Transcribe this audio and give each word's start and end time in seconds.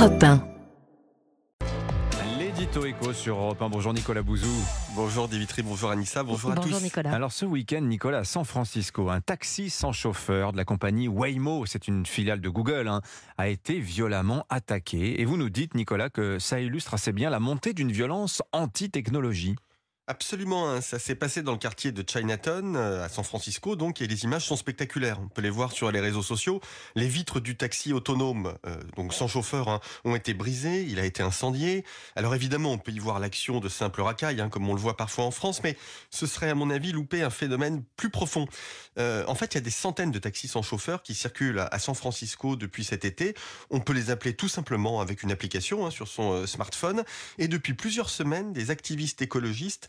Europe 0.00 0.22
1. 0.22 0.42
L'édito 2.38 2.86
éco 2.86 3.12
sur 3.12 3.36
Europe 3.36 3.60
1. 3.60 3.68
Bonjour 3.68 3.92
Nicolas 3.92 4.22
Bouzou. 4.22 4.48
Bonjour 4.96 5.28
Dimitri, 5.28 5.60
bonjour 5.60 5.90
Anissa, 5.90 6.22
bonjour 6.22 6.52
à 6.52 6.54
Bonjour 6.54 6.78
tous. 6.78 6.82
Nicolas. 6.82 7.12
Alors 7.12 7.32
ce 7.32 7.44
week-end, 7.44 7.82
Nicolas, 7.82 8.20
à 8.20 8.24
San 8.24 8.46
Francisco, 8.46 9.10
un 9.10 9.20
taxi 9.20 9.68
sans 9.68 9.92
chauffeur 9.92 10.52
de 10.52 10.56
la 10.56 10.64
compagnie 10.64 11.06
Waymo, 11.06 11.66
c'est 11.66 11.86
une 11.86 12.06
filiale 12.06 12.40
de 12.40 12.48
Google, 12.48 12.88
hein, 12.88 13.02
a 13.36 13.48
été 13.48 13.78
violemment 13.78 14.46
attaqué. 14.48 15.20
Et 15.20 15.26
vous 15.26 15.36
nous 15.36 15.50
dites, 15.50 15.74
Nicolas, 15.74 16.08
que 16.08 16.38
ça 16.38 16.60
illustre 16.60 16.94
assez 16.94 17.12
bien 17.12 17.28
la 17.28 17.38
montée 17.38 17.74
d'une 17.74 17.92
violence 17.92 18.42
anti-technologie. 18.52 19.56
Absolument, 20.10 20.68
hein, 20.68 20.80
ça 20.80 20.98
s'est 20.98 21.14
passé 21.14 21.40
dans 21.40 21.52
le 21.52 21.58
quartier 21.58 21.92
de 21.92 22.02
Chinatown, 22.04 22.74
euh, 22.74 23.04
à 23.04 23.08
San 23.08 23.22
Francisco, 23.22 23.76
donc, 23.76 24.02
et 24.02 24.08
les 24.08 24.24
images 24.24 24.44
sont 24.44 24.56
spectaculaires. 24.56 25.20
On 25.22 25.28
peut 25.28 25.40
les 25.40 25.50
voir 25.50 25.70
sur 25.70 25.92
les 25.92 26.00
réseaux 26.00 26.24
sociaux. 26.24 26.60
Les 26.96 27.06
vitres 27.06 27.38
du 27.38 27.56
taxi 27.56 27.92
autonome, 27.92 28.58
euh, 28.66 28.74
donc 28.96 29.14
sans 29.14 29.28
chauffeur, 29.28 29.68
hein, 29.68 29.78
ont 30.04 30.16
été 30.16 30.34
brisées, 30.34 30.82
il 30.82 30.98
a 30.98 31.04
été 31.04 31.22
incendié. 31.22 31.84
Alors 32.16 32.34
évidemment, 32.34 32.72
on 32.72 32.78
peut 32.78 32.90
y 32.90 32.98
voir 32.98 33.20
l'action 33.20 33.60
de 33.60 33.68
simples 33.68 34.00
racailles, 34.00 34.40
hein, 34.40 34.48
comme 34.48 34.68
on 34.68 34.74
le 34.74 34.80
voit 34.80 34.96
parfois 34.96 35.26
en 35.26 35.30
France, 35.30 35.62
mais 35.62 35.76
ce 36.10 36.26
serait 36.26 36.50
à 36.50 36.56
mon 36.56 36.70
avis 36.70 36.90
louper 36.90 37.22
un 37.22 37.30
phénomène 37.30 37.84
plus 37.96 38.10
profond. 38.10 38.48
Euh, 38.98 39.22
en 39.28 39.36
fait, 39.36 39.54
il 39.54 39.58
y 39.58 39.58
a 39.58 39.60
des 39.60 39.70
centaines 39.70 40.10
de 40.10 40.18
taxis 40.18 40.48
sans 40.48 40.62
chauffeur 40.62 41.04
qui 41.04 41.14
circulent 41.14 41.68
à 41.70 41.78
San 41.78 41.94
Francisco 41.94 42.56
depuis 42.56 42.82
cet 42.82 43.04
été. 43.04 43.36
On 43.70 43.78
peut 43.78 43.92
les 43.92 44.10
appeler 44.10 44.34
tout 44.34 44.48
simplement 44.48 45.00
avec 45.00 45.22
une 45.22 45.30
application 45.30 45.88
sur 45.92 46.08
son 46.08 46.48
smartphone. 46.48 47.04
Et 47.38 47.46
depuis 47.46 47.74
plusieurs 47.74 48.10
semaines, 48.10 48.52
des 48.52 48.72
activistes 48.72 49.22
écologistes 49.22 49.88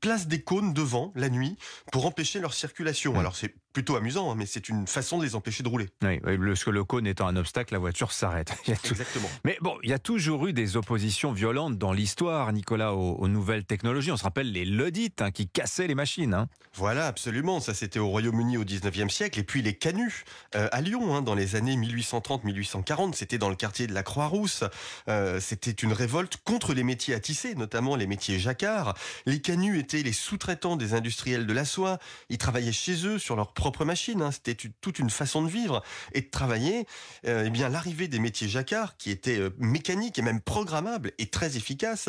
placent 0.00 0.26
des 0.28 0.42
cônes 0.42 0.72
devant 0.74 1.12
la 1.14 1.28
nuit 1.28 1.56
pour 1.92 2.06
empêcher 2.06 2.40
leur 2.40 2.54
circulation. 2.54 3.18
Alors 3.18 3.36
c'est 3.36 3.54
plutôt 3.72 3.96
amusant, 3.96 4.30
hein, 4.30 4.34
mais 4.36 4.46
c'est 4.46 4.70
une 4.70 4.86
façon 4.86 5.18
de 5.18 5.24
les 5.24 5.34
empêcher 5.34 5.62
de 5.62 5.68
rouler. 5.68 5.88
Oui, 6.02 6.18
oui, 6.24 6.36
le, 6.38 6.54
le 6.72 6.84
cône 6.84 7.06
étant 7.06 7.26
un 7.28 7.36
obstacle, 7.36 7.74
la 7.74 7.78
voiture 7.78 8.10
s'arrête. 8.12 8.54
Exactement. 8.66 9.28
Mais 9.44 9.58
bon, 9.60 9.76
il 9.82 9.90
y 9.90 9.92
a 9.92 9.98
toujours 9.98 10.46
eu 10.46 10.54
des 10.54 10.76
oppositions 10.78 11.32
violentes 11.32 11.76
dans 11.76 11.92
l'histoire, 11.92 12.50
Nicolas, 12.54 12.94
aux, 12.94 13.16
aux 13.16 13.28
nouvelles 13.28 13.64
technologies. 13.64 14.10
On 14.12 14.16
se 14.16 14.24
rappelle 14.24 14.50
les 14.50 14.64
Luddites 14.64 15.20
hein, 15.20 15.30
qui 15.30 15.46
cassaient 15.48 15.86
les 15.86 15.94
machines. 15.94 16.32
hein. 16.32 16.48
Voilà, 16.74 17.06
absolument. 17.06 17.60
Ça, 17.60 17.74
c'était 17.74 17.98
au 17.98 18.08
Royaume-Uni 18.08 18.56
au 18.56 18.64
19e 18.64 19.10
siècle. 19.10 19.38
Et 19.40 19.44
puis 19.44 19.60
les 19.60 19.74
canuts 19.74 20.24
euh, 20.54 20.68
à 20.72 20.80
Lyon, 20.80 21.20
dans 21.20 21.34
les 21.34 21.54
années 21.56 21.76
1830-1840, 21.76 23.14
c'était 23.14 23.38
dans 23.38 23.48
le 23.50 23.56
quartier 23.56 23.86
de 23.86 23.94
la 23.94 24.02
Croix-Rousse. 24.02 24.64
Euh, 25.08 25.40
c'était 25.40 25.70
une 25.70 25.92
révolte 25.92 26.38
contre 26.44 26.74
les 26.74 26.82
métiers 26.82 27.14
à 27.14 27.20
tisser, 27.20 27.54
notamment 27.54 27.96
les 27.96 28.06
métiers 28.06 28.38
jacquards. 28.38 28.94
Les 29.26 29.40
canuts 29.40 29.78
étaient 29.86 30.02
les 30.02 30.12
sous-traitants 30.12 30.76
des 30.76 30.94
industriels 30.94 31.46
de 31.46 31.52
la 31.52 31.64
soie. 31.64 31.98
Ils 32.28 32.38
travaillaient 32.38 32.72
chez 32.72 33.06
eux 33.06 33.18
sur 33.18 33.36
leurs 33.36 33.52
propres 33.52 33.84
machines. 33.84 34.20
hein. 34.20 34.32
C'était 34.32 34.56
toute 34.80 34.98
une 34.98 35.10
façon 35.10 35.42
de 35.42 35.48
vivre 35.48 35.82
et 36.12 36.22
de 36.22 36.28
travailler. 36.28 36.86
Euh, 37.26 37.44
eh 37.46 37.50
bien, 37.50 37.68
l'arrivée 37.68 38.08
des 38.08 38.18
métiers 38.18 38.48
jacquards, 38.48 38.96
qui 38.96 39.10
étaient 39.10 39.38
euh, 39.38 39.50
mécaniques 39.58 40.18
et 40.18 40.22
même 40.22 40.40
programmables 40.40 41.12
et 41.18 41.26
très 41.26 41.56
efficaces, 41.56 42.08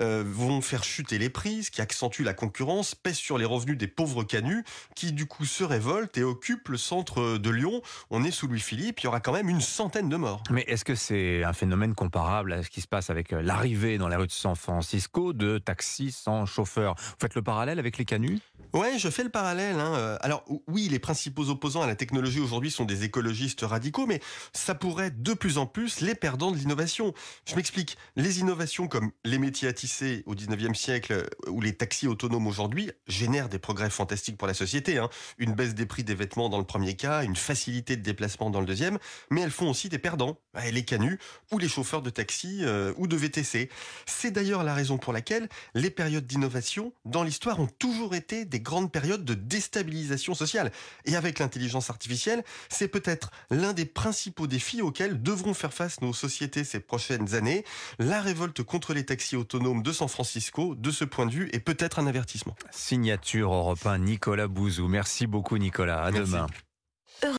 euh, 0.00 0.24
vont 0.26 0.60
faire 0.60 0.82
chuter 0.82 1.18
les 1.18 1.30
prix, 1.30 1.64
ce 1.64 1.70
qui 1.70 1.80
accentue 1.80 2.22
la 2.22 2.34
concurrence, 2.34 2.96
pèse 2.96 3.16
sur 3.16 3.38
les 3.38 3.44
revenus 3.44 3.78
des 3.78 3.86
pauvres 3.86 4.24
canuts, 4.24 4.64
qui 4.96 5.12
du 5.12 5.26
coup 5.26 5.44
se 5.44 5.62
révoltent 5.62 6.18
et 6.18 6.24
occupent 6.24 6.68
le 6.68 6.78
centre 6.78 7.38
de 7.38 7.50
Lyon. 7.50 7.82
On 8.10 8.24
est 8.24 8.32
sous 8.32 8.48
Louis-Philippe, 8.48 9.00
il 9.00 9.04
y 9.04 9.06
aura 9.06 9.20
quand 9.20 9.32
même 9.32 9.48
une 9.48 9.60
centaine 9.60 10.08
de 10.08 10.16
morts. 10.16 10.42
Mais 10.50 10.62
est-ce 10.66 10.84
que 10.84 10.96
c'est 10.96 11.44
un 11.44 11.52
phénomène 11.52 11.94
comparable 11.94 12.52
à 12.52 12.62
ce 12.64 12.70
qui 12.70 12.80
se 12.80 12.88
passe 12.88 13.10
avec 13.10 13.32
euh, 13.32 13.42
l'arrivée 13.42 13.96
dans 13.98 14.08
les 14.08 14.16
rues 14.16 14.26
de 14.26 14.32
San 14.32 14.56
Francisco 14.56 15.32
de 15.32 15.58
taxis 15.58 16.12
sans 16.12 16.46
chauffeur? 16.46 16.96
Vous 17.12 17.18
faites 17.20 17.34
le 17.34 17.42
parallèle 17.42 17.78
avec 17.78 17.98
les 17.98 18.06
canuts? 18.06 18.40
Ouais, 18.74 18.98
je 18.98 19.10
fais 19.10 19.22
le 19.22 19.28
parallèle. 19.28 19.78
hein. 19.78 19.94
Euh, 19.96 20.16
Alors 20.22 20.44
ou- 20.48 20.62
oui, 20.66 20.88
les 20.88 20.98
principaux 20.98 21.50
opposants 21.50 21.82
à 21.82 21.86
la 21.86 21.94
technologie 21.94 22.40
aujourd'hui 22.40 22.70
sont 22.70 22.86
des 22.86 23.04
écologistes 23.04 23.60
radicaux, 23.60 24.06
mais 24.06 24.20
ça 24.54 24.74
pourrait 24.74 25.10
de 25.10 25.34
plus 25.34 25.58
en 25.58 25.66
plus 25.66 26.00
les 26.00 26.14
perdants 26.14 26.50
de 26.50 26.56
l'innovation. 26.56 27.12
Je 27.46 27.54
m'explique. 27.54 27.98
Les 28.16 28.40
innovations 28.40 28.88
comme 28.88 29.10
les 29.24 29.38
métiers 29.38 29.68
à 29.68 29.74
tisser 29.74 30.22
au 30.24 30.34
19e 30.34 30.74
siècle 30.74 31.12
euh, 31.12 31.50
ou 31.50 31.60
les 31.60 31.74
taxis 31.76 32.06
autonomes 32.08 32.46
aujourd'hui 32.46 32.90
génèrent 33.06 33.50
des 33.50 33.58
progrès 33.58 33.90
fantastiques 33.90 34.38
pour 34.38 34.48
la 34.48 34.54
société. 34.54 34.96
hein. 34.98 35.10
Une 35.36 35.52
baisse 35.52 35.74
des 35.74 35.84
prix 35.84 36.02
des 36.04 36.14
vêtements 36.14 36.48
dans 36.48 36.58
le 36.58 36.64
premier 36.64 36.96
cas, 36.96 37.24
une 37.24 37.36
facilité 37.36 37.96
de 37.96 38.02
déplacement 38.02 38.48
dans 38.48 38.60
le 38.60 38.66
deuxième, 38.66 38.98
mais 39.30 39.42
elles 39.42 39.50
font 39.50 39.68
aussi 39.68 39.90
des 39.90 39.98
perdants. 39.98 40.38
Les 40.70 40.84
canuts 40.84 41.18
ou 41.50 41.58
les 41.58 41.68
chauffeurs 41.68 42.00
de 42.02 42.10
taxi 42.10 42.60
euh, 42.62 42.94
ou 42.96 43.06
de 43.06 43.16
VTC. 43.16 43.68
C'est 44.06 44.30
d'ailleurs 44.30 44.62
la 44.64 44.72
raison 44.74 44.96
pour 44.96 45.12
laquelle 45.12 45.48
les 45.74 45.90
périodes 45.90 46.26
d'innovation 46.26 46.92
dans 47.04 47.22
l'histoire 47.22 47.60
ont 47.60 47.68
toujours 47.78 48.14
été 48.14 48.44
des 48.46 48.61
grandes 48.62 48.90
périodes 48.90 49.24
de 49.24 49.34
déstabilisation 49.34 50.34
sociale. 50.34 50.72
Et 51.04 51.16
avec 51.16 51.38
l'intelligence 51.38 51.90
artificielle, 51.90 52.44
c'est 52.68 52.88
peut-être 52.88 53.30
l'un 53.50 53.72
des 53.72 53.84
principaux 53.84 54.46
défis 54.46 54.82
auxquels 54.82 55.22
devront 55.22 55.54
faire 55.54 55.72
face 55.72 56.00
nos 56.00 56.12
sociétés 56.12 56.64
ces 56.64 56.80
prochaines 56.80 57.34
années. 57.34 57.64
La 57.98 58.20
révolte 58.20 58.62
contre 58.62 58.94
les 58.94 59.04
taxis 59.04 59.36
autonomes 59.36 59.82
de 59.82 59.92
San 59.92 60.08
Francisco, 60.08 60.74
de 60.74 60.90
ce 60.90 61.04
point 61.04 61.26
de 61.26 61.32
vue, 61.32 61.50
est 61.52 61.60
peut-être 61.60 61.98
un 61.98 62.06
avertissement. 62.06 62.54
Signature 62.70 63.52
Europe 63.52 63.84
1, 63.84 63.98
Nicolas 63.98 64.48
Bouzou. 64.48 64.88
Merci 64.88 65.26
beaucoup 65.26 65.58
Nicolas. 65.58 66.02
À 66.02 66.10
Merci. 66.10 66.30
demain. 66.32 66.46